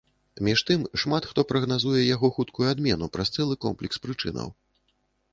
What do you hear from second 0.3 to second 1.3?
Між тым, шмат